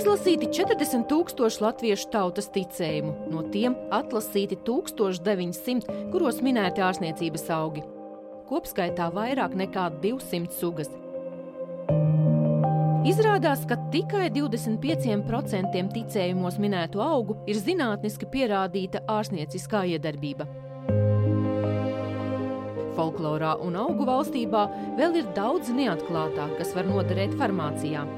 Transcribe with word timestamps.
Izlasīti 0.00 0.46
40 0.48 1.02
tūkstoši 1.10 1.60
latviešu 1.60 2.06
tautas 2.08 2.46
ticējumu, 2.54 3.10
no 3.28 3.42
tiem 3.52 3.74
atlasīti 3.92 4.56
1900, 4.64 6.06
kuros 6.08 6.38
minēti 6.40 6.80
ārstniecības 6.80 7.44
augi. 7.52 7.82
Kopskaitā 8.48 9.10
vairāk 9.12 9.52
nekā 9.60 9.90
200 10.00 10.56
sugas. 10.56 10.88
Izrādās, 13.10 13.66
ka 13.68 13.76
tikai 13.92 14.30
25% 14.38 15.84
ticējumos 15.92 16.56
minēto 16.64 17.04
augu 17.04 17.36
ir 17.44 17.60
zinātniski 17.60 18.30
pierādīta 18.32 19.04
ārstnieciskā 19.04 19.84
iedarbība. 19.98 20.48
Folklorā 22.96 23.52
un 23.60 23.76
augu 23.84 24.08
valstībā 24.08 24.64
vēl 24.96 25.20
ir 25.20 25.30
daudz 25.36 25.68
neatklātā, 25.76 26.48
kas 26.56 26.72
var 26.72 26.88
noderēt 26.88 27.36
farmācijā. 27.36 28.08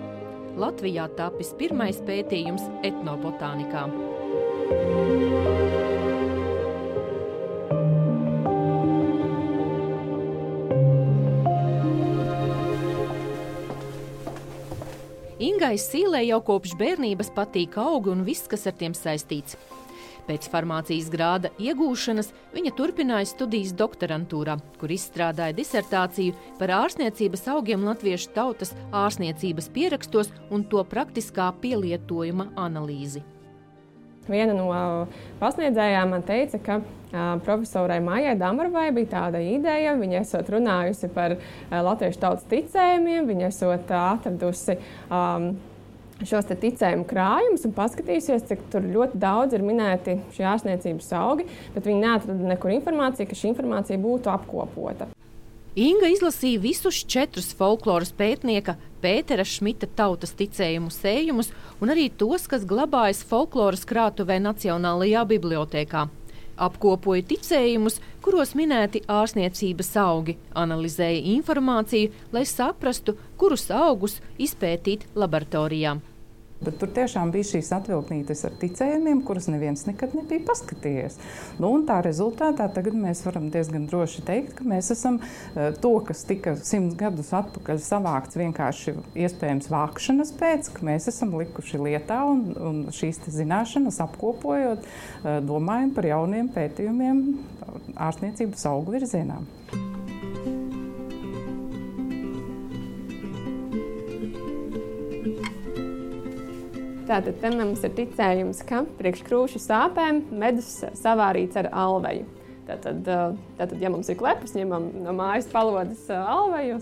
Latvijā 0.61 1.06
tapis 1.16 1.55
pirmais 1.56 1.97
pētījums 2.05 2.66
etnobotānikā. 2.84 3.87
Ingai 15.43 15.74
Sīlē 15.80 16.20
jau 16.29 16.38
kopš 16.45 16.77
bērnības 16.79 17.32
patīk 17.34 17.79
augi 17.80 18.12
un 18.12 18.27
viss, 18.27 18.45
kas 18.51 18.69
ar 18.69 18.77
tiem 18.79 18.93
saistīts. 18.95 19.57
Pēc 20.29 20.47
farmācijas 20.53 21.11
grāda 21.11 21.51
iegūšanas 21.59 22.30
viņa 22.55 22.73
turpināja 22.79 23.27
studijas 23.33 23.75
doktorantūrā, 23.79 24.57
kur 24.79 24.95
izstrādāja 24.95 25.57
disertāciju 25.59 26.37
par 26.61 26.75
ārstniecības 26.79 27.47
augiem 27.57 27.85
latviešu 27.88 28.30
tautas 28.37 28.74
ārstniecības 28.95 29.71
pierakstos 29.74 30.33
un 30.51 30.63
to 30.71 30.85
praktiskā 30.87 31.51
pielietojuma 31.63 32.52
analīzi. 32.55 33.24
Viena 34.30 34.55
no 34.55 34.69
pasniedzējām 35.41 36.13
man 36.15 36.23
teica, 36.23 36.61
ka 36.63 36.79
profesorai 37.43 37.99
Maijai 38.05 38.37
Damarovai 38.39 38.93
bija 38.95 39.11
tāda 39.16 39.41
ideja. 39.43 39.96
Viņa 39.99 40.21
esot 40.21 40.52
runājusi 40.55 41.11
par 41.13 41.35
latviešu 41.73 42.23
tautas 42.23 42.46
ticējumiem, 42.52 43.27
viņa 43.27 43.49
esot 43.51 43.91
atradusi 43.99 44.79
um, 45.11 45.51
šos 46.28 46.51
ticējumu 46.52 47.06
krājumus 47.09 47.66
un 47.68 47.74
paskatījusies, 47.76 48.46
cik 48.51 48.76
ļoti 48.87 49.20
daudz 49.23 49.56
ir 49.56 49.65
minēti 49.66 50.18
šie 50.37 50.46
ārstniecības 50.52 51.10
augi, 51.18 51.48
bet 51.74 51.88
viņi 51.88 52.04
neatrada 52.04 52.52
nekur 52.52 52.74
informāciju, 52.76 53.28
ka 53.30 53.38
šī 53.38 53.52
informācija 53.52 54.01
būtu 54.02 54.32
apkopota. 54.32 55.10
Inga 55.73 56.10
izlasīja 56.12 56.60
visus 56.60 56.98
četrus 57.09 57.54
folkloras 57.56 58.10
pētnieka 58.12 58.74
Pētera 59.00 59.45
Šmita 59.48 59.88
tautas 59.96 60.34
ticējumu 60.37 60.93
sējumus 60.93 61.48
un 61.80 61.95
arī 61.95 62.10
tos, 62.12 62.45
kas 62.45 62.66
glabājas 62.68 63.23
folkloras 63.24 63.87
krātuvē 63.88 64.37
Nacionālajā 64.44 65.25
bibliotekā. 65.32 66.10
Apkopoja 66.60 67.25
ticējumus, 67.25 67.97
kuros 68.20 68.53
minēti 68.53 69.00
ārstniecības 69.09 69.94
augi, 70.04 70.37
analizēja 70.53 71.25
informāciju, 71.38 72.12
lai 72.37 72.44
saprastu, 72.44 73.16
kurus 73.41 73.70
augus 73.72 74.20
izpētīt 74.37 75.09
laboratorijā. 75.16 75.97
Bet 76.62 76.78
tur 76.81 76.91
tiešām 76.94 77.32
bija 77.34 77.49
šīs 77.53 77.72
atvilknītes 77.75 78.44
ar 78.47 78.55
ticējumiem, 78.60 79.22
kuras 79.27 79.49
neviens 79.50 79.84
nekad 79.88 80.15
nebija 80.15 80.44
paskatījies. 80.47 81.19
Nu, 81.62 81.72
tā 81.88 81.99
rezultātā 82.06 82.69
tagad 82.75 82.97
mēs 82.99 83.25
varam 83.27 83.49
diezgan 83.53 83.88
droši 83.91 84.25
teikt, 84.28 84.55
ka 84.59 84.66
mēs 84.69 84.93
esam 84.94 85.19
uh, 85.22 85.71
to, 85.83 85.94
kas 86.06 86.25
tika 86.28 86.55
simts 86.62 86.99
gadus 87.00 87.33
atpakaļ 87.37 87.83
savākts 87.83 88.38
vienkārši 88.38 88.97
iespējams 89.27 89.71
vākšanas 89.72 90.34
pēc, 90.41 90.72
ka 90.77 90.87
mēs 90.87 91.09
esam 91.12 91.34
likuši 91.41 91.83
lietā 91.83 92.23
un, 92.31 92.45
un 92.59 92.83
šīs 92.94 93.25
zināšanas 93.33 94.00
apkopojot, 94.06 94.87
uh, 94.87 95.41
domājam 95.47 95.94
par 95.97 96.11
jauniem 96.12 96.53
pētījumiem 96.55 97.25
ārstniecības 97.97 98.69
augu 98.71 98.97
virzienā. 98.99 99.43
Tātad 107.12 107.43
te 107.43 107.49
mums 107.53 107.83
ir 107.84 107.91
ticējums, 107.93 108.62
ka 108.65 108.78
priekš 108.97 109.21
krūšu 109.27 109.61
sāpēm 109.61 110.23
medus 110.41 110.78
savārīts 110.97 111.59
ar 111.61 111.67
alveju. 111.69 112.25
Tātad, 112.65 113.03
tātad, 113.59 113.75
ja 113.83 113.91
mums 113.93 114.09
ir 114.09 114.17
klepas, 114.17 114.55
ņemam 114.56 114.87
no 115.05 115.12
mājas 115.19 115.50
palodas 115.53 116.06
alveju, 116.09 116.78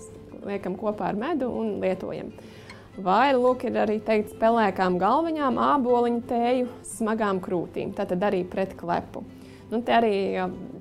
liekam 0.46 0.76
kopā 0.78 1.08
ar 1.08 1.18
medu 1.18 1.48
un 1.50 1.72
lietojam. 1.82 2.28
Vai 3.02 3.32
lūk, 3.34 3.64
ir 3.66 3.80
arī 3.82 3.96
teikts 4.06 4.36
pelēkām 4.38 5.00
galviņām, 5.02 5.58
āboliņu 5.64 6.22
tēju, 6.30 6.68
smagām 6.92 7.40
krūtīm. 7.42 7.90
Tātad 7.98 8.22
arī 8.28 8.44
pret 8.46 8.76
klepu. 8.78 9.24
Nu, 9.72 9.80
te 9.82 9.96
arī 9.96 10.14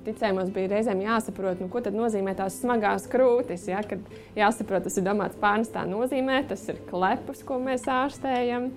ticējumos 0.06 0.52
bija 0.54 0.76
reizēm 0.76 1.02
jāsaprot, 1.02 1.58
nu, 1.58 1.66
ko 1.72 1.82
nozīmē 1.90 2.36
tās 2.38 2.60
smagās 2.62 3.10
krūtis. 3.10 3.66
Ja? 3.70 3.82
Kad 3.82 4.06
jāsaprot, 4.38 4.86
tas 4.86 4.98
ir 5.00 5.08
domāts 5.10 5.42
pārnes 5.42 5.74
tā 5.74 5.82
nozīmē, 5.90 6.44
tas 6.50 6.68
ir 6.70 6.78
klepus, 6.86 7.42
ko 7.46 7.58
mēs 7.62 7.90
ārstējam 7.90 8.70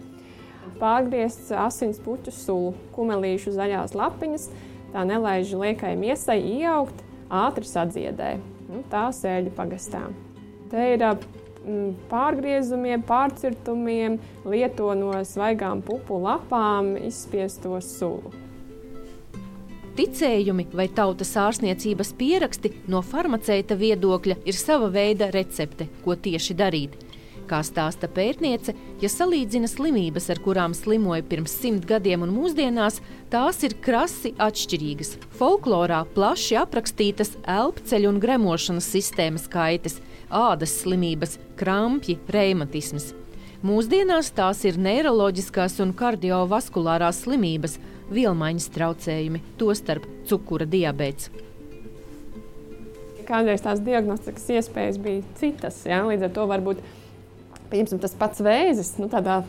pārgriezts 0.80 1.52
asins 1.56 2.02
puķu 2.04 2.34
sulu, 2.34 2.74
kumelīšu 2.96 3.54
zaļās 3.56 3.96
lapiņas, 3.98 4.50
tā 4.94 5.06
nelaiž 5.10 5.56
liekai 5.60 5.96
miesai 6.00 6.40
ieaugt, 6.60 7.06
ātri 7.34 7.68
sadziedē. 7.68 8.36
Nu, 8.70 8.84
tā 8.90 9.08
sēļu 9.14 9.54
pagastā. 9.58 10.06
Te 10.72 10.86
ir 10.96 11.04
pārgriezumiem, 12.12 13.04
pārcirtumiem, 13.08 14.18
lieto 14.50 14.94
no 14.98 15.14
svaigām 15.28 15.84
pupu 15.86 16.20
lapām 16.24 16.96
izspiesto 17.00 17.78
sulu. 17.84 18.34
Ticējumi 19.94 20.72
vai 20.74 20.88
tautas 20.90 21.36
ārstniecības 21.38 22.16
pieraksti 22.18 22.72
no 22.90 23.04
farmaceita 23.06 23.78
viedokļa 23.78 24.40
ir 24.50 24.58
sava 24.58 24.88
veida 24.90 25.28
recepte, 25.30 25.86
ko 26.02 26.16
tieši 26.18 26.56
darīt. 26.58 26.96
Kā 27.50 27.60
stāsta 27.66 28.08
pētniece, 28.08 28.72
ja 29.02 29.10
salīdzina 29.12 29.68
slimības, 29.68 30.30
ar 30.32 30.40
kurām 30.44 30.76
slimoja 30.78 31.26
pirms 31.28 31.56
simt 31.60 31.88
gadiem 31.90 32.24
un 32.24 32.32
mūsdienās, 32.32 33.02
tās 33.34 33.60
ir 33.68 33.76
krasi 33.84 34.32
atšķirīgas. 34.42 35.18
Folklorā 35.40 36.04
plaši 36.16 36.58
aprakstītas 36.62 37.36
elpceļu 37.44 38.14
un 38.14 38.22
gremošanas 38.24 38.88
sistēmas 38.96 39.50
kaitas, 39.52 40.00
ādas 40.32 40.78
slimības, 40.84 41.38
krampji, 41.60 42.18
reimatisms. 42.32 43.12
Mūsdienās 43.64 44.34
tās 44.36 44.64
ir 44.68 44.76
neiroloģiskās 44.76 45.78
un 45.84 45.94
kardiovaskulārās 45.96 47.22
slimības, 47.24 47.78
vielmaiņas 48.12 48.72
traucējumi, 48.76 49.40
tostarp 49.60 50.08
cukura 50.28 50.68
diabetes. 50.68 51.30
Kādreiz 53.24 53.64
tās 53.64 53.80
diagnostikas 53.80 54.50
iespējas 54.52 55.00
bija 55.00 55.24
citas. 55.40 55.80
Ja? 55.88 56.02
Līdz 56.08 56.28
ar 56.28 56.34
to 56.36 56.48
varbūt 56.50 56.84
Pieņemsim, 57.74 58.00
tas 58.04 58.14
pats 58.18 58.42
vēzis, 58.46 58.96
nu, 59.02 59.10
tādā 59.10 59.42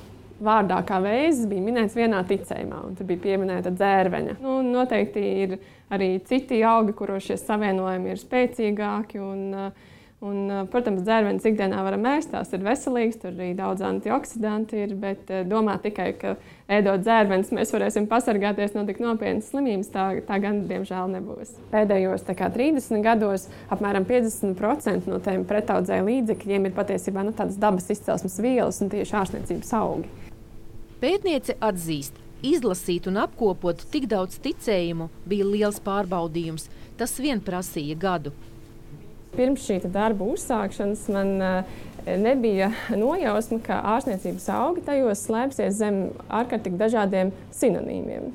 vārdā 0.45 0.81
kā 0.89 0.99
vēzis 1.05 1.47
bija 1.51 1.63
minēts 1.63 1.97
vienā 1.99 2.23
ticējumā, 2.29 2.81
un 2.89 2.97
tur 2.99 3.09
bija 3.09 3.23
pieminēta 3.23 3.73
dzērveņa. 3.75 4.39
Nu, 4.43 4.59
noteikti 4.67 5.25
ir 5.45 5.59
arī 5.93 6.15
citi 6.27 6.63
augi, 6.67 6.97
kuros 6.97 7.29
šie 7.29 7.37
savienojumi 7.41 8.15
ir 8.15 8.23
spēcīgāki. 8.23 9.21
Un, 9.23 9.45
uh, 9.53 9.93
Un, 10.25 10.47
protams, 10.73 11.03
dzērvenes 11.05 11.45
ikdienā 11.45 11.83
varam 11.85 12.07
ēst, 12.09 12.31
tās 12.33 12.53
ir 12.57 12.63
veselīgas, 12.65 13.19
tur 13.21 13.35
arī 13.35 13.51
daudz 13.59 13.83
antioksidantu 13.85 14.79
ir, 14.81 14.95
bet 14.97 15.29
domāt 15.51 15.83
tikai, 15.85 16.07
ka 16.17 16.31
ēdot 16.73 17.03
dzērvenes 17.05 17.51
mēs 17.53 17.75
varēsim 17.75 18.07
pasargāties 18.09 18.73
no 18.73 18.87
tik 18.89 19.03
nopietnas 19.05 19.51
slimības, 19.53 19.91
tā, 19.93 20.07
tā 20.25 20.39
gan 20.41 20.63
diemžēl 20.71 21.13
nebūs. 21.13 21.53
Pēdējos 21.75 22.25
kā, 22.31 22.49
30 22.55 23.05
gados 23.05 23.51
apmēram 23.75 24.09
50% 24.09 25.11
no 25.13 25.21
tiem 25.27 25.45
pretaudzēju 25.51 26.09
līdzekļiem 26.09 26.71
ir 26.71 26.77
patiesībā 26.79 27.27
nu, 27.27 27.37
tādas 27.37 27.61
dabas 27.61 27.93
izcelsmes 27.93 28.39
vielas 28.41 28.81
un 28.81 28.95
tieši 28.95 29.19
ārstniecības 29.21 29.75
augi. 29.77 30.09
Pētniece 31.05 31.59
atzīst, 31.61 32.17
izlasīt 32.41 33.11
un 33.13 33.21
apkopot 33.27 33.85
tik 33.93 34.09
daudz 34.09 34.41
ticējumu 34.41 35.11
bija 35.29 35.53
liels 35.53 35.85
pārbaudījums. 35.85 36.71
Tas 36.97 37.19
vien 37.21 37.45
prasīja 37.45 38.01
gadu. 38.01 38.33
Pirms 39.35 39.65
šī 39.67 39.81
darba 39.91 40.27
uzsākšanas 40.31 41.09
man 41.15 41.35
eh, 41.43 41.73
nebija 42.21 42.71
nojausma, 43.03 43.59
ka 43.65 43.81
ārstniecības 43.97 44.49
augi 44.55 44.85
tajos 44.87 45.25
slēpsies 45.27 45.79
zem 45.81 46.01
ārkārtīgi 46.31 46.79
dažādiem 46.81 47.33
sinonīmiem. 47.55 48.31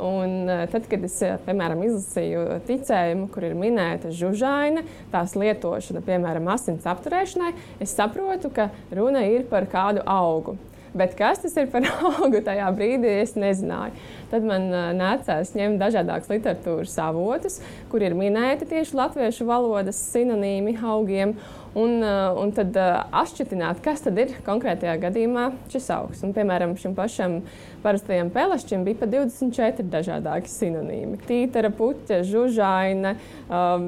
Un 0.00 0.48
eh, 0.48 0.64
tad, 0.72 0.88
kad 0.90 1.04
es 1.06 1.18
eh, 1.26 1.36
piemēram, 1.46 1.84
izlasīju 1.86 2.46
ticējumu, 2.66 3.28
kur 3.34 3.46
ir 3.46 3.54
minēta 3.58 4.10
žužaina, 4.16 4.82
tās 5.12 5.36
lietošana, 5.38 6.02
piemēram, 6.06 6.50
asins 6.54 6.88
apturēšanai, 6.90 7.52
es 7.84 7.94
saprotu, 7.94 8.50
ka 8.54 8.70
runa 8.96 9.26
ir 9.28 9.46
par 9.50 9.68
kādu 9.70 10.02
augu. 10.08 10.56
Bet 10.94 11.14
kas 11.18 11.38
tas 11.42 11.54
ir 11.60 11.68
par 11.70 11.86
augu 12.10 12.40
tajā 12.42 12.66
brīdī, 12.74 13.20
es 13.22 13.36
nezināju. 13.38 13.94
Tad 14.30 14.46
man 14.46 14.68
nācās 14.98 15.54
ņemt 15.54 15.78
dažādākus 15.82 16.30
literatūras 16.32 16.96
avotus, 17.02 17.60
kur 17.90 18.02
ir 18.02 18.16
minēti 18.18 18.68
tieši 18.70 18.98
latviešu 18.98 19.46
valodas 19.46 19.98
sinonīmi 20.10 20.76
augiem 20.82 21.36
un, 21.74 22.02
uh, 22.02 22.34
un 22.40 22.50
tad 22.54 22.74
uh, 22.78 23.02
atšķirt, 23.20 23.54
kas 23.84 24.02
tad 24.04 24.18
ir 24.18 24.32
konkrētajā 24.46 24.96
gadījumā 25.04 25.46
šis 25.70 25.86
augs. 25.94 26.22
Un, 26.26 26.34
piemēram, 26.34 26.74
šim 26.80 26.96
pašam 26.98 27.40
parastajam 27.84 28.30
pelešķim 28.34 28.84
bija 28.86 29.00
pat 29.00 29.12
24 29.14 29.86
dažādāki 29.92 30.50
sinonīmi. 30.50 31.20
Tītara, 31.28 31.70
puķa, 31.76 32.20
žužaina, 32.26 33.14
um, 33.46 33.86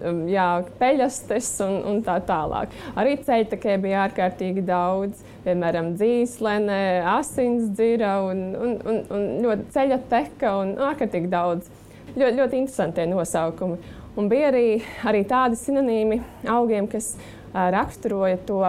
um, 0.00 0.22
jā, 0.30 0.48
peļastes 0.80 1.52
un, 1.66 1.78
un 1.92 2.00
tā 2.06 2.16
tālāk. 2.28 2.72
Arī 2.98 3.18
ceļtekē 3.22 3.76
bija 3.82 4.06
ārkārtīgi 4.06 4.64
daudz, 4.66 5.22
piemēram, 5.46 5.92
dzīslene, 5.98 6.80
asins 7.18 7.70
dzira 7.76 8.18
un, 8.26 8.44
un, 8.56 8.76
un, 8.88 9.00
un 9.12 9.30
ļoti 9.44 9.70
ceļa 9.76 10.02
teka 10.10 10.56
un 10.62 10.76
ārkārtīgi 10.90 11.32
daudz. 11.32 11.70
Ļoti, 12.12 12.36
ļoti 12.36 12.58
interesanti 12.60 13.04
nosaukumi. 13.08 13.78
Un 14.16 14.28
bija 14.28 14.50
arī, 14.50 14.66
arī 15.08 15.22
tādi 15.28 15.56
sinonīmi 15.56 16.18
augiem, 16.52 16.88
kas 16.90 17.14
raksturoja 17.52 18.40
to 18.48 18.60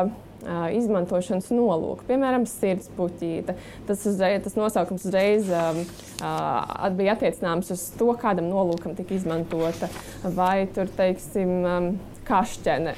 izmantošanas 0.76 1.50
nolūku. 1.54 2.04
Piemēram, 2.08 2.46
sirds 2.50 2.90
puķīte. 2.98 3.56
Tas, 3.88 4.04
uzreiz, 4.10 4.42
tas 4.44 4.58
nosaukums 4.60 5.06
uzreiz 5.08 5.48
um, 5.52 5.82
uh, 6.20 6.88
bija 6.98 7.16
attiecināms 7.16 7.72
uz 7.76 7.86
to, 8.00 8.10
kādam 8.20 8.50
nolūkam 8.52 8.96
tika 8.98 9.16
izmantota. 9.16 9.88
Vai 10.36 10.66
tur, 10.76 10.92
teiksim, 10.98 11.54
um, 11.64 11.92
kašķene. 12.28 12.96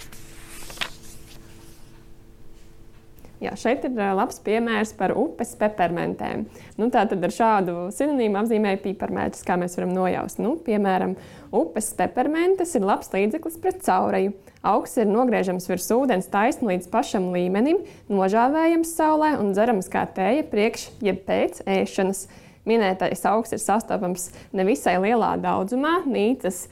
Jā, 3.46 3.52
šeit 3.60 3.84
ir 3.86 3.94
labs 4.18 4.40
piemērs 4.42 4.96
par 4.98 5.12
upes 5.14 5.52
peppermentēm. 5.60 6.48
Nu, 6.80 6.88
Tātad 6.94 7.22
ar 7.22 7.34
šādu 7.34 7.76
sinonīmu 7.94 8.40
apzīmēja 8.40 8.80
piparmētus, 8.82 9.44
kā 9.46 9.58
mēs 9.62 9.78
varam 9.78 9.92
nojaust. 9.94 10.40
Nu, 10.42 10.56
piemēram, 10.66 11.14
upes 11.54 11.92
peppermentes 11.98 12.74
ir 12.78 12.88
labs 12.88 13.12
līdzeklis 13.14 13.60
pret 13.62 13.84
caureju. 13.86 14.34
Augs 14.66 14.96
ir 14.98 15.06
nogriežams 15.12 15.70
virs 15.70 15.86
ūdens 15.94 16.32
taisni 16.32 16.72
līdz 16.72 16.90
pašam 16.90 17.28
līmenim, 17.36 17.84
nožāvējams 18.10 18.96
saulē 18.98 19.36
un 19.38 19.52
dzerams 19.54 19.92
kā 19.94 20.08
tēja 20.16 20.48
priekš 20.50 20.88
jeb 21.06 21.20
pēc 21.28 21.62
ēšanas. 21.70 22.24
Minētais 22.66 23.22
augs 23.30 23.54
ir 23.54 23.62
sastopams 23.62 24.32
nevisai 24.58 24.96
lielā 25.04 25.36
daudzumā, 25.44 26.00
Nīcas 26.10 26.64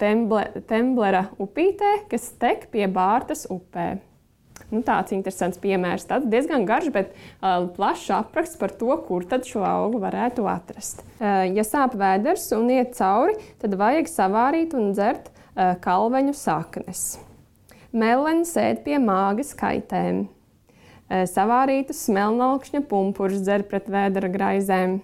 temble, 0.00 0.46
temblera 0.64 1.26
upītē, 1.36 2.06
kas 2.08 2.30
tek 2.40 2.70
pie 2.72 2.86
Bārtas 2.88 3.44
upē. 3.52 3.90
Nu, 4.72 4.80
tāds 4.80 5.12
interesants 5.12 5.60
piemērs. 5.60 6.06
Tāds 6.08 6.30
diezgan 6.32 6.64
garš, 6.68 6.88
bet 6.94 7.10
uh, 7.12 7.66
plašs 7.76 8.08
apraksts 8.16 8.56
par 8.60 8.72
to, 8.80 8.88
kur 9.04 9.26
tad 9.28 9.44
šo 9.48 9.60
augu 9.68 10.00
varētu 10.00 10.46
atrast. 10.48 11.04
Uh, 11.18 11.44
ja 11.52 11.64
sāp 11.66 11.98
vēders 12.00 12.46
un 12.56 12.70
iet 12.72 12.96
cauri, 12.96 13.36
tad 13.60 13.76
vajag 13.76 14.08
savārīt 14.08 14.72
un 14.78 14.94
dzert 14.96 15.28
uh, 15.28 15.74
kalveņu 15.84 16.32
saknes. 16.38 17.04
Melens 17.92 18.56
ēd 18.56 18.80
pie 18.86 18.96
māgas 18.96 19.52
kaitēm. 19.60 20.24
Uh, 20.24 21.26
savārītus 21.28 22.06
smelnalkšņa 22.08 22.86
pumpurus 22.88 23.44
dzer 23.44 23.68
pret 23.68 23.92
vēdera 23.92 24.32
graizēm. 24.32 25.02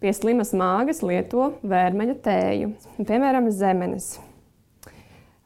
Pie 0.00 0.16
slimas 0.16 0.56
māgas 0.56 1.04
lieto 1.04 1.54
vērmeļa 1.60 2.20
tēju, 2.24 2.72
piemēram, 3.04 3.52
zemenes. 3.52 4.14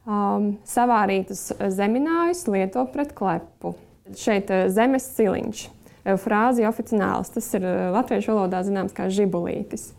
Um, 0.09 0.55
savārītus 0.65 1.51
zeminājus 1.75 2.47
lieto 2.49 2.81
pret 2.89 3.11
klepu. 3.13 3.75
Šeit 4.17 4.49
uh, 4.49 4.63
zemes 4.73 5.05
siliņš, 5.13 5.67
frāzi 6.23 6.65
oficiāls, 6.65 7.29
tas 7.35 7.49
ir 7.53 7.67
uh, 7.67 7.91
latviešu 7.93 8.33
valodā 8.33 8.63
zināms 8.65 8.95
kā 8.97 9.05
žibulītis. 9.13 9.91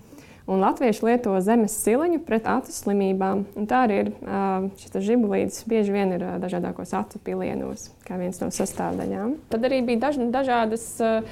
Un 0.51 0.65
latvieši 0.65 1.05
lieto 1.07 1.37
zemes 1.47 1.77
siliņu 1.85 2.25
pret 2.27 2.49
acu 2.51 2.75
slimībām. 2.75 3.45
Un 3.55 3.71
tā 3.71 3.85
arī 3.87 4.01
ir 4.03 4.11
uh, 4.25 4.67
šis 4.83 4.99
žibulītis, 5.13 5.63
bieži 5.71 5.95
vien 5.95 6.17
ir 6.17 6.27
dažādos 6.43 6.91
acu 6.99 7.23
pilienos, 7.23 7.93
kā 8.03 8.19
viens 8.19 8.43
no 8.43 8.51
sastāvdaļām. 8.51 9.39
Tad 9.55 9.71
arī 9.71 9.79
bija 9.93 10.09
daž, 10.09 10.19
dažādas 10.35 10.91
uh, 11.07 11.23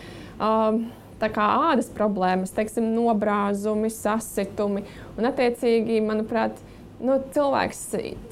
kā 1.19 1.51
ādas 1.73 1.91
problēmas, 1.91 2.55
teiksim, 2.55 2.93
nobrāzumi, 2.95 3.91
sasitumi. 3.91 4.87
Un, 5.19 5.27
attiecīgi, 5.33 5.99
manuprāt, 6.07 6.63
nu, 7.05 7.17
cilvēks, 7.35 7.81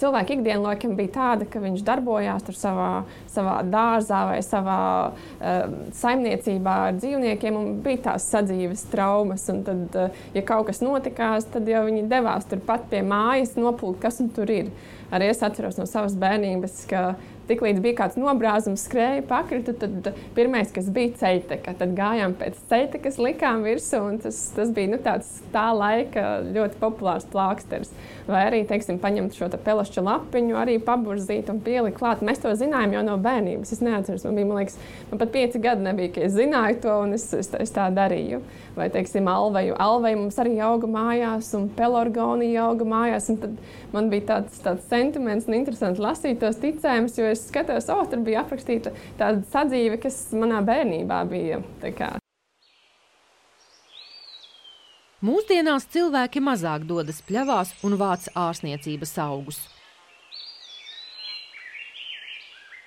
cilvēka 0.00 0.36
ikdiena 0.36 0.70
laikam 0.70 0.96
bija 0.98 1.12
tāda, 1.16 1.46
ka 1.50 1.60
viņš 1.62 1.84
darbojās 1.86 2.48
savā, 2.58 2.90
savā 3.30 3.56
dārzā 3.70 4.22
vai 4.30 4.40
savā 4.44 4.80
uh, 5.12 5.76
saimniecībā 5.96 6.76
ar 6.88 6.98
dzīvniekiem, 6.98 7.58
un 7.60 7.78
bija 7.84 8.04
tās 8.10 8.28
sadzīves 8.32 8.86
traumas. 8.92 9.46
Tad, 9.46 9.86
uh, 9.94 10.20
ja 10.36 10.44
kaut 10.46 10.70
kas 10.70 10.82
notikās, 10.84 11.48
tad 11.52 11.68
jau 11.70 11.84
viņi 11.86 12.08
devās 12.10 12.48
turpat 12.50 12.88
pie 12.90 13.04
mājas, 13.06 13.56
nopūst, 13.60 14.00
kas 14.02 14.20
tur 14.36 14.52
ir. 14.52 14.70
Arī 15.14 15.30
es 15.30 15.42
atceros 15.46 15.78
no 15.78 15.86
savas 15.86 16.16
bērnības, 16.18 16.80
ka 16.90 17.02
Tiklīdz 17.46 17.78
bija 17.82 17.94
kāds 18.00 18.16
nobrāzums, 18.18 18.82
skrēja 18.88 19.22
pakrita, 19.28 19.74
tad 19.78 20.10
pirmais, 20.34 20.72
kas 20.74 20.88
bija 20.90 21.14
ceļteka, 21.20 21.76
tad 21.78 21.94
gājām 21.94 22.34
pēc 22.40 22.58
ceļtekas, 22.70 23.20
likām 23.22 23.62
virsū, 23.66 24.00
un 24.02 24.18
tas, 24.22 24.40
tas 24.56 24.72
bija 24.74 24.90
nu, 24.90 24.98
tāds 25.02 25.28
tā 25.54 25.68
laika 25.76 26.40
ļoti 26.42 26.80
populārs 26.80 27.28
plāksters. 27.30 27.92
Vai 28.26 28.42
arī, 28.48 28.64
teiksim, 28.66 28.98
paņemt 28.98 29.38
šo 29.38 29.46
pelašu 29.62 30.02
lapiņu, 30.02 30.56
arī 30.58 30.80
paburzīt 30.82 31.46
un 31.52 31.60
pielikt 31.62 32.00
klāt. 32.00 32.24
Mēs 32.26 32.42
to 32.42 32.50
zinājām 32.58 32.96
jau 32.96 33.04
no 33.06 33.14
bērnības. 33.22 33.76
Es 33.76 33.82
neatceros, 33.84 34.26
man 34.26 34.40
bija, 34.40 34.48
man 34.50 34.60
liekas, 34.64 34.78
man 35.12 35.22
pat 35.22 35.34
pieci 35.36 35.62
gadi 35.62 35.86
nebija, 35.86 36.16
ka 36.16 36.24
es 36.26 36.34
zināju 36.34 36.80
to, 36.82 36.96
un 37.04 37.14
es, 37.14 37.28
es, 37.38 37.52
es 37.54 37.74
tā 37.74 37.86
darīju. 37.94 38.42
Vai, 38.76 38.90
teiksim, 38.92 39.30
alveju. 39.30 39.76
Alveju 39.80 40.18
mums 40.20 40.36
arī 40.42 40.58
auga 40.60 40.90
mājās, 40.90 41.52
un 41.56 41.70
pelorgonija 41.78 42.66
auga 42.66 42.84
mājās, 42.90 43.30
un 43.32 43.38
tad 43.40 43.54
man 43.94 44.10
bija 44.12 44.26
tāds, 44.34 44.58
tāds 44.60 44.84
sentiments 44.90 45.46
un 45.48 45.56
interesanti 45.56 46.02
lasīt 46.04 46.42
tos 46.42 46.58
ticējumus, 46.60 47.16
jo 47.16 47.30
es 47.30 47.35
skatos, 47.38 47.88
oh, 47.92 48.04
tur 48.10 48.22
bija 48.26 48.44
aprakstīta 48.44 48.92
tāda 49.18 49.42
sadzīve, 49.52 50.00
kas 50.02 50.20
manā 50.36 50.62
bērnībā 50.66 51.22
bija. 51.30 51.62
Mūsdienās 55.26 55.88
cilvēki 55.94 56.42
mazāk 56.44 56.84
dodas 56.86 57.22
pļavās 57.24 57.72
un 57.86 57.96
vāc 58.00 58.28
ārsniecības 58.36 59.16
augus. 59.24 59.62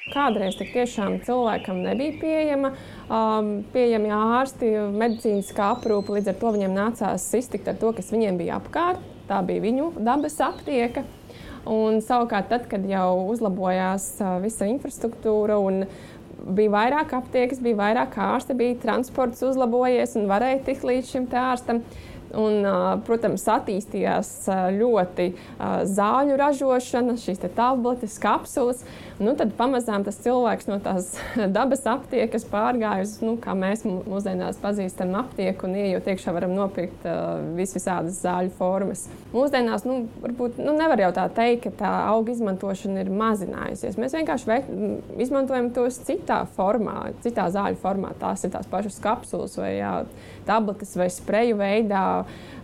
Kādreiz 0.10 0.56
tiešām 0.58 1.20
cilvēkam 1.26 1.84
nebija 1.86 2.16
pieejama, 2.22 2.72
um, 3.14 3.50
pieejami 3.74 4.10
ārsti, 4.16 4.72
medicīniskā 4.96 5.68
aprūpe. 5.76 6.16
Līdz 6.16 6.32
ar 6.32 6.40
to 6.42 6.54
viņiem 6.56 6.74
nācās 6.74 7.28
iztikt 7.38 7.70
ar 7.70 7.78
to, 7.82 7.92
kas 7.98 8.10
viņiem 8.14 8.40
bija 8.42 8.58
apkārt. 8.58 9.04
Tā 9.30 9.44
bija 9.46 9.62
viņu 9.68 9.92
dabas 10.02 10.40
aptieka. 10.42 11.06
Un, 11.68 12.00
savukārt, 12.04 12.48
tad, 12.52 12.68
kad 12.72 12.86
jau 12.88 13.28
uzlabojās 13.34 14.06
visa 14.44 14.68
infrastruktūra 14.70 15.58
un 15.60 15.84
bija 16.56 16.72
vairāk 16.72 17.14
aptiekas, 17.18 17.60
bija 17.64 17.80
vairāk 17.82 18.16
ārsti, 18.24 18.56
bija 18.58 18.78
transports 18.84 19.44
uzlabojies 19.44 20.16
un 20.20 20.30
varēja 20.32 20.64
tikt 20.70 20.88
līdz 20.88 21.12
šim 21.12 21.28
ārstam, 21.36 21.84
Un, 22.38 22.66
protams, 23.08 23.46
attīstījās 23.50 24.32
ļoti 24.76 25.32
zāļu 25.90 26.36
ražošana, 26.38 27.16
šīs 27.18 27.42
tabletes, 27.56 28.20
kapsulas. 28.22 28.84
Nu, 29.20 29.34
tad 29.36 29.52
pamazām 29.58 30.06
tas 30.08 30.16
cilvēks 30.24 30.70
no 30.70 30.78
tās 30.80 31.10
dabas 31.58 31.82
aptiekas 31.90 32.46
pārgāja 32.48 33.04
uz, 33.04 33.18
nu, 33.26 33.34
kā 33.42 33.52
mēs 33.58 33.84
mūsdienās 33.84 34.62
pazīstam, 34.62 35.12
aptieku 35.20 35.68
un 35.68 35.76
ieejot 35.76 36.08
iekšā 36.14 36.32
varam 36.36 36.54
nopirkt 36.56 37.04
uh, 37.04 37.42
visvisādas 37.58 38.22
zāļu 38.24 38.54
formas. 38.56 39.08
Mūsdienās 39.34 39.84
nu, 39.90 39.98
varbūt, 40.24 40.62
nu, 40.64 40.72
nevar 40.78 41.04
jau 41.04 41.12
tā 41.18 41.26
teikt, 41.36 41.66
ka 41.66 41.74
tā 41.82 41.92
auga 42.14 42.32
izmantošana 42.32 43.04
ir 43.04 43.12
mazinājusies. 43.12 44.00
Mēs 44.00 44.16
vienkārši 44.16 44.48
veik, 44.48 44.72
izmantojam 45.26 45.68
tos 45.76 46.00
citā 46.08 46.46
formā, 46.56 47.10
citā 47.26 47.50
zāļu 47.52 47.82
formā. 47.84 48.14
Tās 48.22 48.48
ir 48.48 48.56
tās 48.56 48.72
pašas 48.72 49.02
kapsulas 49.04 49.60
vai 49.60 49.74
jā, 49.82 49.94
tabletes 50.48 50.96
vai 50.96 51.10
spreju 51.12 51.60
veidā 51.60 52.06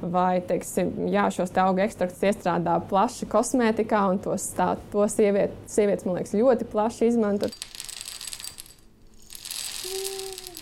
vai 0.02 0.40
teiksim, 0.46 0.92
jā, 1.14 1.28
šos 1.34 1.54
auga 1.62 1.86
ekstraktus 1.86 2.24
iestrādā 2.30 2.78
plaši 2.90 3.28
kosmētikā, 3.32 4.02
un 4.12 4.22
tos, 4.24 4.50
tā, 4.58 4.74
to 4.94 5.08
sieviet, 5.12 5.56
sievietes, 5.72 6.06
man 6.08 6.20
liekas, 6.20 6.36
ļoti 6.38 6.68
plaši 6.72 7.12
izmanto. 7.14 7.52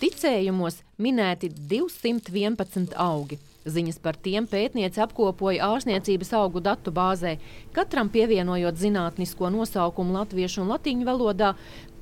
Ticējumos 0.04 0.82
minēti 1.00 1.48
211 1.70 2.96
augi. 3.00 3.38
Ziņas 3.64 3.96
par 4.04 4.18
tiem 4.20 4.44
pētniece 4.44 5.00
apkopoja 5.00 5.70
ārstniecības 5.70 6.34
augu 6.36 6.60
datu 6.60 6.92
bāzē, 6.92 7.38
katram 7.72 8.10
pievienojot 8.12 8.76
zinātnisko 8.76 9.48
nosaukumu 9.54 10.12
latviešu 10.18 10.60
un 10.60 10.74
latīņu 10.74 11.08
valodā, 11.08 11.54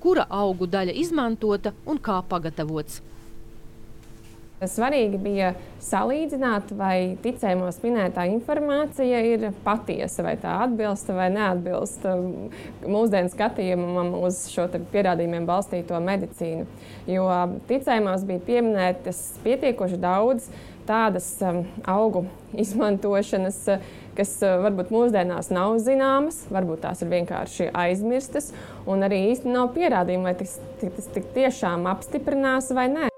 kura 0.03 0.27
augu 0.27 0.67
daļa 0.67 0.97
izmantota 1.05 1.71
un 1.87 2.03
kā 2.03 2.19
pagatavots. 2.27 2.99
Svarīgi 4.63 5.19
bija 5.19 5.53
salīdzināt, 5.83 6.71
vai 6.79 7.17
ticējumos 7.23 7.81
minētā 7.83 8.29
informācija 8.31 9.19
ir 9.27 9.49
patiesa, 9.65 10.23
vai 10.27 10.37
tā 10.39 10.55
atbilst 10.67 11.11
vai 11.11 11.29
neatbilst 11.35 12.07
um, 12.07 12.29
mūsdienu 12.87 13.33
skatījumam 13.33 14.13
uz 14.21 14.45
šo 14.53 14.69
pierādījumiem 14.93 15.49
balstīto 15.49 15.99
medicīnu. 16.03 16.69
Jo 17.11 17.27
ticējumos 17.71 18.27
bija 18.29 18.45
pieminētas 18.47 19.25
pietiekoši 19.43 19.99
daudz 20.03 20.47
tādas 20.87 21.27
um, 21.43 21.65
augu 21.89 22.25
izmantošanas, 22.59 23.61
kas 24.19 24.35
uh, 24.47 24.59
varbūt 24.63 24.95
mūsdienās 24.95 25.51
nav 25.55 25.79
zināmas, 25.83 26.45
varbūt 26.55 26.85
tās 26.87 27.03
ir 27.03 27.11
vienkārši 27.13 27.73
aizmirstas, 27.85 28.53
un 28.87 29.03
arī 29.07 29.25
īsti 29.33 29.51
nav 29.51 29.73
pierādījumi, 29.75 30.31
vai 30.31 30.37
tas, 30.39 30.61
tas 30.83 31.11
tiešām 31.35 31.91
apstiprinās 31.91 32.71
vai 32.77 32.91
nē. 32.95 33.12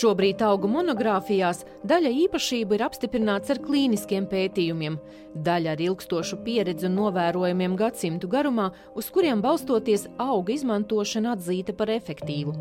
Šobrīd 0.00 0.40
augu 0.46 0.68
monogrāfijās 0.70 1.58
daļa 1.84 2.10
īpašību 2.22 2.76
ir 2.76 2.84
apstiprināts 2.86 3.52
ar 3.52 3.58
klīniskiem 3.60 4.24
pētījumiem, 4.30 4.96
daļa 5.44 5.74
ar 5.74 5.82
ilgstošu 5.84 6.38
pieredzi 6.46 6.86
un 6.88 6.96
novērojumiem 6.96 7.74
gadsimtu 7.76 8.30
garumā, 8.32 8.70
uz 8.96 9.10
kuriem 9.12 9.42
balstoties 9.44 10.06
auga 10.16 10.54
izmantošana 10.54 11.34
atzīta 11.36 11.76
par 11.76 11.92
efektīvu. 11.92 12.56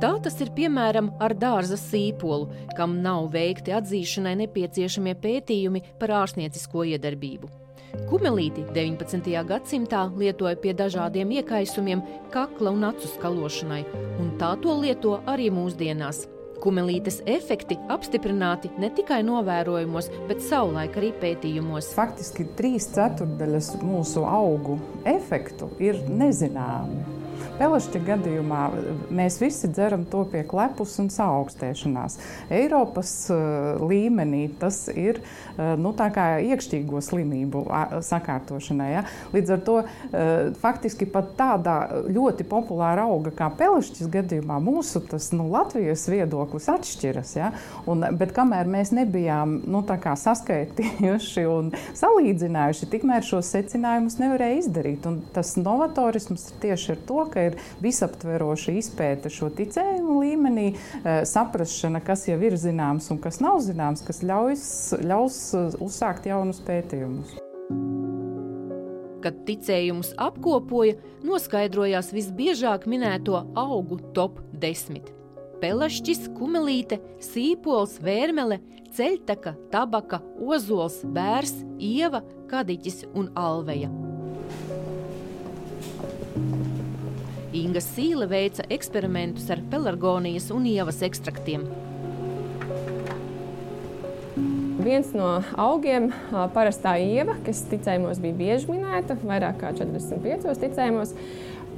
Tā 0.00 0.14
tas 0.24 0.40
ir 0.40 0.54
piemēram 0.56 1.12
ar 1.20 1.36
dārza 1.36 1.76
sīpolu, 1.76 2.48
kam 2.78 3.02
nav 3.04 3.28
veikti 3.36 3.76
atzīšanai 3.76 4.32
nepieciešamie 4.46 5.12
pētījumi 5.20 5.84
par 6.00 6.16
ārstniecisko 6.22 6.88
iedarbību. 6.94 7.52
Kumelīti 8.08 8.64
19. 8.72 9.34
gadsimtā 9.44 10.06
lietoja 10.16 10.56
pie 10.56 10.72
dažādiem 10.72 11.36
iekaisumiem, 11.36 12.00
kakla 12.32 12.72
un 12.72 12.88
acu 12.88 13.12
skalošanai, 13.18 13.82
un 14.22 14.38
tā 14.40 14.54
to 14.64 14.80
lieto 14.80 15.18
arī 15.28 15.52
mūsdienās. 15.52 16.30
Kumelītes 16.62 17.16
efekti 17.26 17.74
apstiprināti 17.90 18.68
ne 18.78 18.86
tikai 18.94 19.18
novērojumos, 19.26 20.06
bet 20.28 20.44
savulaik 20.46 20.94
arī 21.00 21.08
pētījumos. 21.24 21.88
Faktiski 21.96 22.46
trīs 22.58 22.86
ceturdaļas 22.94 23.72
mūsu 23.82 24.22
augu 24.22 24.76
efektu 25.10 25.72
ir 25.82 25.98
nezināmi. 26.06 27.02
Pelašķa 27.60 28.02
gadījumā 28.06 28.62
mēs 29.14 29.38
visi 29.42 29.70
dzeram 29.70 30.04
to 30.10 30.24
pie 30.32 30.42
klepus 30.48 30.96
un 31.02 31.10
saaugstēšanās. 31.12 32.18
Eiropas 32.52 33.12
uh, 33.32 33.82
līmenī 33.82 34.46
tas 34.60 34.84
ir 34.92 35.20
uh, 35.22 35.74
nu, 35.80 35.92
iekšķīgo 35.92 37.02
slimību 37.04 37.64
sakārtošanai. 38.04 38.88
Ja? 38.92 39.04
Līdz 39.34 39.54
ar 39.56 39.62
to 39.66 39.78
uh, 39.82 39.90
faktiski 40.62 41.06
pat 41.10 41.34
tādā 41.38 41.76
ļoti 42.12 42.46
populāra 42.48 43.06
auga 43.10 43.34
kā 43.36 43.50
pelašķis 43.58 44.10
gadījumā 44.12 44.58
mūsu 44.62 45.04
tas, 45.10 45.30
nu, 45.36 45.48
Latvijas 45.52 46.06
viedoklis 46.10 46.68
atšķiras. 46.72 47.34
Ja? 47.38 47.52
Un, 47.90 48.04
bet 48.18 48.34
kamēr 48.36 48.70
mēs 48.70 48.94
nebijām 48.96 49.60
nu, 49.68 49.84
saskaitījuši 50.22 51.44
un 51.50 51.70
salīdzinājuši, 51.98 52.88
tikmēr 52.92 53.24
šos 53.26 53.52
secinājumus 53.54 54.18
nevarēja 54.20 54.60
izdarīt. 54.62 55.06
Un 55.08 55.20
tas 55.34 55.54
novatorisms 55.60 56.50
tieši 56.62 56.94
ir 56.94 57.02
to, 57.08 57.22
ka 57.32 57.46
ir 57.48 57.58
visaptveroša 57.82 58.74
izpēta 58.80 59.32
šo 59.32 59.50
ticējumu 59.56 60.18
līmenī, 60.22 60.66
eh, 60.72 61.22
saprašana, 61.28 62.02
kas 62.04 62.26
jau 62.28 62.38
ir 62.40 62.58
zināms 62.60 63.10
un 63.10 63.20
kas 63.22 63.40
nav 63.40 63.62
zināms, 63.64 64.04
kas 64.06 64.22
ļaus, 64.22 64.66
ļaus 65.00 65.38
eh, 65.58 65.78
uzsākt 65.82 66.28
jaunus 66.30 66.60
pētījumus. 66.66 67.38
Kad 69.22 69.44
ticējumus 69.46 70.14
apkopoja, 70.18 70.96
noskaidrojās 71.22 72.10
visbiežāk 72.14 72.88
minēto 72.90 73.38
augu 73.54 74.00
top 74.16 74.40
10. 74.58 75.12
Pelašķis, 75.62 76.24
kumelīte, 76.34 76.98
sīpols, 77.22 78.00
vērmele, 78.02 78.58
ceļtaka, 78.96 79.54
tabaka, 79.70 80.18
ozols, 80.42 81.04
bērs, 81.06 81.54
ieva, 81.78 82.24
kadiķis 82.50 83.04
un 83.14 83.30
alveja. 83.38 83.92
Inga 87.52 87.82
Sīle 87.84 88.24
veica 88.30 88.64
eksperimentus 88.72 89.50
ar 89.52 89.60
pelargonijas 89.68 90.46
un 90.54 90.64
ievas 90.70 91.02
ekstraktiem. 91.04 91.66
Viens 94.82 95.12
no 95.12 95.34
augiem, 95.60 96.08
parastā 96.54 96.94
ieva, 96.98 97.36
kas 97.44 97.60
ticējumos 97.70 98.22
bija 98.24 98.38
bieži 98.38 98.72
minēta, 98.72 99.18
vairāk 99.20 99.60
kā 99.60 99.74
45 99.76 100.48
ticējumos, 100.64 101.12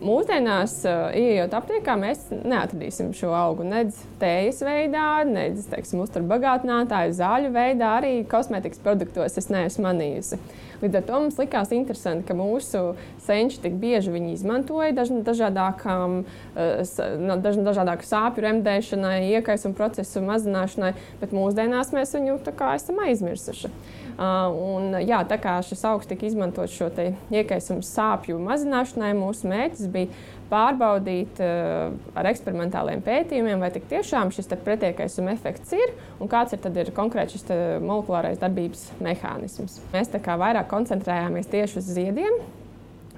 Mūsdienās, 0.05 0.81
ieejot 1.17 1.55
aptiekā, 1.57 1.95
mēs 1.97 2.27
neatradīsim 2.35 3.13
šo 3.17 3.31
augu 3.33 3.65
nedz 3.65 4.01
tējas 4.21 4.59
veidā, 4.67 5.07
nedz 5.29 5.69
uzturbagātinātāju 5.71 7.15
zāļu 7.17 7.53
veidā, 7.55 7.95
arī 8.01 8.13
kosmētikas 8.29 8.83
produktos 8.85 9.39
es 9.41 9.49
neesmu 9.55 9.87
manījusi. 9.87 10.41
Līdz 10.85 10.99
ar 11.01 11.05
to 11.09 11.19
mums 11.23 11.39
likās 11.41 11.71
interesanti, 11.73 12.27
ka 12.29 12.37
mūsu 12.37 12.81
senči 13.25 13.63
tik 13.65 13.79
bieži 13.81 14.13
izmantoja 14.35 14.93
daž, 14.93 15.15
dažādākām, 15.25 16.19
daž, 16.55 17.61
dažādāku 17.65 18.05
sāpju 18.05 18.45
remdēšanai, 18.45 19.31
iekaisuma 19.39 19.79
procesu 19.79 20.21
mazināšanai, 20.27 20.93
bet 21.23 21.33
mūsdienās 21.33 21.95
mēs 21.97 22.13
viņu 22.19 22.37
esam 22.75 23.01
aizmirsuši. 23.07 23.73
Un, 24.15 24.93
jā, 25.03 25.25
tā 25.27 25.41
kā 25.43 25.57
šis 25.67 25.81
augs 25.89 26.07
tika 26.11 26.29
izmantots 26.29 26.77
šo 26.77 26.91
iekaisumu 27.35 27.83
sāpju 27.83 28.37
mazināšanai, 28.45 29.11
mūsu 29.19 29.49
mērķis 29.51 29.89
bija 29.91 30.13
pārbaudīt 30.51 31.41
uh, 31.43 31.95
ar 32.17 32.29
eksperimentāliem 32.31 33.03
pētījumiem, 33.05 33.63
vai 33.63 33.71
tiešām 33.91 34.33
šis 34.35 34.51
pretiekaisuma 34.65 35.35
efekts 35.35 35.75
ir 35.77 35.95
un 36.21 36.31
kāds 36.31 36.57
ir, 36.57 36.69
ir 36.81 36.93
konkrēti 36.97 37.39
šis 37.39 37.49
molekulārais 37.85 38.41
darbības 38.43 38.89
mehānisms. 39.05 39.81
Mēs 39.95 40.13
vairāk 40.41 40.71
koncentrējāmies 40.71 41.51
tieši 41.53 41.81
uz 41.81 41.91
ziediem, 41.97 42.39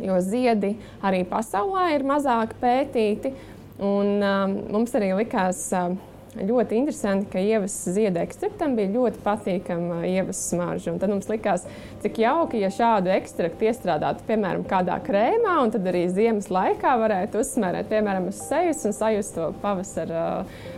jo 0.02 0.16
ziedi 0.24 0.74
arī 1.04 1.24
pasaulē 1.28 1.90
ir 1.96 2.06
mazāk 2.06 2.56
pētīti. 2.62 3.34
Un, 3.76 4.22
um, 4.24 4.54
mums 4.72 4.94
arī 4.96 5.10
likās, 5.18 5.66
uh, 5.76 5.92
ļoti 6.36 6.76
interesanti, 6.80 7.28
ka 7.32 7.40
ievas 7.42 7.74
ziedu 7.94 8.20
ekstraktam 8.22 8.76
bija 8.78 8.92
ļoti 8.94 9.20
patīkama 9.24 10.02
ievas 10.08 10.40
smarža. 10.50 10.92
Un 10.92 11.00
tad 11.02 11.12
mums 11.12 11.28
likās, 11.30 11.66
cik 12.04 12.20
jauki, 12.22 12.60
ja 12.62 12.70
šādu 12.72 13.12
ekstraktu 13.16 13.68
iestrādātu, 13.70 14.26
piemēram, 14.28 14.66
kādā 14.68 14.98
krēmā, 15.06 15.58
un 15.64 15.74
tad 15.74 15.86
arī 15.90 16.06
ziemas 16.12 16.50
laikā 16.52 16.96
varētu 17.02 17.42
uzsmērēt, 17.42 17.90
piemēram, 17.92 18.30
uz 18.32 18.40
sejas 18.48 18.84
un 18.88 18.96
sajust 18.96 19.36
to 19.38 19.52
pavasara 19.62 20.26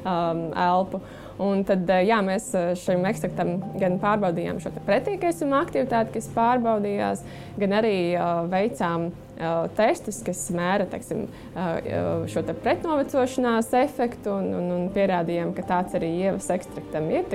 um, 0.04 0.44
elpu. 0.54 1.02
Un 1.42 1.62
tad 1.66 1.86
jā, 2.02 2.18
mēs 2.24 2.50
šim 2.82 3.04
ekstraktam 3.06 3.54
gan 3.78 4.00
pārbaudījām 4.02 4.58
šo 4.62 4.72
pretīgaisuma 4.86 5.62
aktivitāti, 5.62 6.16
kas 6.16 6.26
pārbaudījās, 6.34 7.22
gan 7.60 7.76
arī 7.78 7.94
veicām 8.50 9.08
testus, 9.78 10.18
kas 10.26 10.42
mēra 10.54 10.88
teiksim, 10.90 11.28
šo 12.26 12.42
te 12.42 12.56
pretnovecošanās 12.58 13.70
efektu 13.84 14.34
un, 14.34 14.50
un, 14.58 14.68
un 14.80 14.92
pierādījām, 14.94 15.54
ka 15.54 15.66
tāds 15.68 15.94
arī 15.98 16.10
ievas 16.26 16.50
ekstraktam 16.58 17.10
ir. 17.14 17.30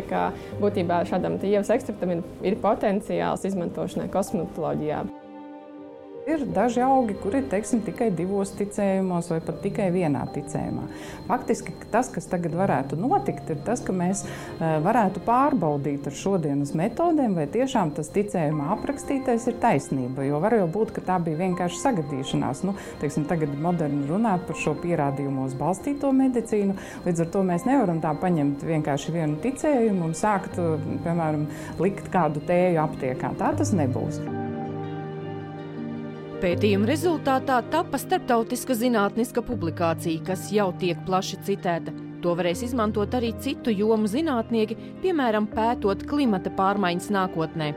Būtībā 0.59 1.03
šādam 1.07 1.39
ievas 1.39 1.71
ekstraktam 1.73 2.17
ir, 2.17 2.23
ir 2.43 2.59
potenciāls 2.63 3.47
izmantošanai 3.47 4.11
kosmetoloģijā. 4.11 5.05
Ir 6.23 6.45
daži 6.55 6.79
augi, 6.79 7.17
kuri 7.19 7.41
ir 7.41 7.47
teiksim, 7.51 7.81
tikai 7.83 8.05
divos 8.15 8.53
ticējumos, 8.55 9.27
vai 9.27 9.41
pat 9.43 9.57
tikai 9.59 9.89
vienā 9.91 10.21
ticējumā. 10.31 10.85
Faktiski 11.27 11.73
tas, 11.91 12.07
kas 12.13 12.29
tagad 12.31 12.53
varētu 12.55 12.95
notikt, 12.95 13.49
ir 13.51 13.57
tas, 13.67 13.81
ka 13.83 13.91
mēs 13.91 14.21
eh, 14.23 14.77
varētu 14.85 15.19
pārbaudīt 15.25 16.07
ar 16.07 16.15
šodienas 16.15 16.71
metodēm, 16.79 17.35
vai 17.35 17.43
tiešām 17.51 17.91
tas 17.97 18.07
ticējuma 18.15 18.69
aprakstītais 18.77 19.49
ir 19.51 19.57
taisnība. 19.65 20.23
Jo 20.23 20.39
var 20.43 20.55
jau 20.55 20.69
būt, 20.71 20.93
ka 20.95 21.03
tā 21.09 21.17
bija 21.25 21.41
vienkārši 21.41 21.81
sagadīšanās. 21.81 22.63
Nu, 22.69 22.77
teiksim, 23.03 23.27
tagad 23.27 23.51
moderni 23.59 24.07
runāt 24.07 24.47
par 24.47 24.61
šo 24.63 24.77
pierādījumos 24.79 25.57
balstīto 25.59 26.13
medicīnu. 26.15 26.77
Līdz 27.03 27.25
ar 27.25 27.33
to 27.35 27.43
mēs 27.51 27.67
nevaram 27.67 27.99
tā 28.05 28.15
paņemt 28.23 28.63
vienkārši 28.69 29.17
vienu 29.17 29.41
ticējumu 29.43 30.07
un 30.07 30.15
sākt, 30.15 30.55
piemēram, 31.03 31.49
likt 31.83 32.07
kādu 32.15 32.47
tēju 32.47 32.79
aptiekā. 32.87 33.35
Tā 33.43 33.51
tas 33.59 33.75
nebūs. 33.75 34.23
Pētījuma 36.43 36.89
rezultātā 36.89 37.61
tapa 37.71 37.95
starptautiska 37.95 38.75
zinātniska 38.75 39.39
publikācija, 39.47 40.25
kas 40.27 40.49
jau 40.51 40.65
tiek 40.81 40.99
plaši 41.07 41.39
citēta. 41.47 41.93
To 42.19 42.33
varēs 42.35 42.65
izmantot 42.67 43.15
arī 43.15 43.29
citu 43.39 43.71
jomu 43.71 44.11
zinātnieki, 44.11 44.75
piemēram, 45.05 45.47
pētot 45.55 46.03
klimata 46.09 46.51
pārmaiņas 46.57 47.07
nākotnē. 47.15 47.71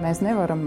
Mēs 0.00 0.22
nevaram 0.24 0.62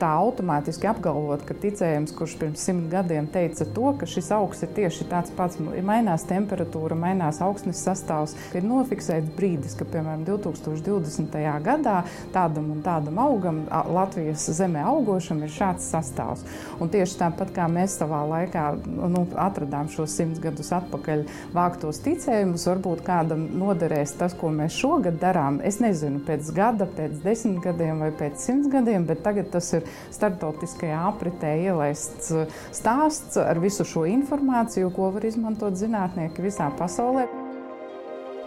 tā 0.00 0.08
automātiski 0.18 0.88
apgalvot, 0.90 1.44
ka 1.46 1.54
ticējums, 1.62 2.14
kurš 2.16 2.34
pirms 2.40 2.64
simt 2.66 2.88
gadiem 2.90 3.28
teica 3.30 3.66
to, 3.74 3.92
ka 4.00 4.08
šis 4.10 4.30
augs 4.34 4.64
ir 4.66 4.72
tieši 4.74 5.06
tāds 5.10 5.30
pats, 5.36 5.60
mainās 5.62 6.24
temperatūra, 6.26 6.96
mainās 6.98 7.38
augsnes 7.44 7.80
sastāvs, 7.86 8.34
ir 8.58 8.66
nofiksēts 8.66 9.30
brīdis, 9.36 9.76
ka 9.78 9.86
piemēram 9.88 10.24
2020. 10.26 11.38
gadā 11.66 12.00
tādam 12.34 12.72
un 12.74 12.82
tādam 12.82 13.20
augam, 13.22 13.60
Latvijas 13.94 14.48
zemē 14.58 14.82
augošam, 14.90 15.44
ir 15.46 15.54
šāds 15.54 15.86
sastāvs. 15.92 16.42
Un 16.82 16.90
tieši 16.90 17.20
tāpat 17.22 17.54
kā 17.54 17.68
mēs 17.70 17.94
savā 18.00 18.24
laikā 18.32 18.66
nu, 18.88 19.22
atradām 19.38 19.90
šos 19.92 20.18
simts 20.18 20.42
gadus 20.42 20.72
atpakaļ 20.74 21.24
vāktos 21.54 22.02
ticējumus, 22.06 22.66
varbūt 22.72 23.04
kādam 23.06 23.46
noderēs 23.60 24.16
tas, 24.18 24.34
ko 24.38 24.50
mēs 24.54 24.74
šogad 24.82 25.22
darām. 25.22 25.62
Es 25.62 25.78
nezinu, 25.82 26.24
pēc 26.26 26.50
gada, 26.56 26.90
pēc 26.98 27.20
desmit 27.22 27.62
gadiem 27.64 28.02
vai 28.02 28.10
pēc 28.18 28.47
simts 28.48 28.70
gadiem, 28.72 29.06
bet 29.08 29.22
tagad 29.26 29.50
tas 29.52 29.70
ir 29.76 29.86
starptautiskajā 30.14 30.98
apritē 31.10 31.54
ielaists 31.68 32.32
uh, 32.34 32.60
stāsts 32.74 33.38
ar 33.40 33.60
visu 33.62 33.86
šo 33.86 34.06
informāciju, 34.08 34.92
ko 34.96 35.12
var 35.16 35.28
izmantot 35.28 35.76
zinātnieki 35.78 36.48
visā 36.48 36.70
pasaulē. 36.80 37.28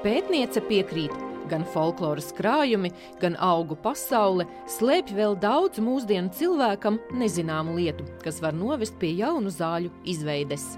Pētniece 0.01 0.63
piekrīt, 0.65 1.13
gan 1.51 1.65
folkloras 1.73 2.31
krājumi, 2.37 2.89
gan 3.21 3.35
augu 3.37 3.77
pasaule 3.83 4.47
slēpj 4.77 5.17
vēl 5.17 5.37
daudz 5.41 5.81
mūsdienu 5.83 6.33
cilvēkam 6.37 6.97
nezināmu 7.21 7.77
lietu, 7.77 8.07
kas 8.25 8.41
var 8.41 8.57
novest 8.57 8.97
pie 9.01 9.13
jaunu 9.19 9.53
zāļu 9.53 9.93
izveides. 10.09 10.71